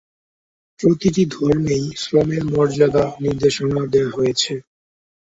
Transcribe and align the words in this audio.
প্রতিটি 0.79 1.23
ধর্মেই 1.35 1.85
শ্রমের 2.01 2.43
মর্যাদা 2.53 3.05
নির্দেশনা 3.23 3.81
দেওয়া 3.93 4.15
হয়েছে। 4.17 4.53